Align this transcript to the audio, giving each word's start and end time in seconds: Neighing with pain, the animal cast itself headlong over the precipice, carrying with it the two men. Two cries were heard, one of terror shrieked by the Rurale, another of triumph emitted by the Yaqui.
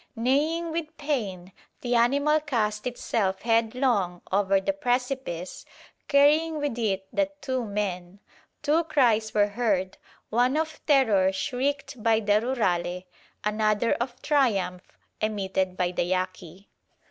Neighing 0.15 0.71
with 0.71 0.97
pain, 0.97 1.51
the 1.81 1.93
animal 1.93 2.39
cast 2.39 2.87
itself 2.87 3.43
headlong 3.43 4.23
over 4.31 4.59
the 4.59 4.73
precipice, 4.73 5.63
carrying 6.07 6.57
with 6.57 6.75
it 6.79 7.05
the 7.13 7.29
two 7.39 7.63
men. 7.63 8.19
Two 8.63 8.83
cries 8.83 9.31
were 9.35 9.49
heard, 9.49 9.99
one 10.31 10.57
of 10.57 10.83
terror 10.87 11.31
shrieked 11.31 12.01
by 12.01 12.19
the 12.19 12.41
Rurale, 12.41 13.03
another 13.43 13.91
of 13.93 14.19
triumph 14.23 14.97
emitted 15.21 15.77
by 15.77 15.91
the 15.91 16.05
Yaqui. 16.05 16.67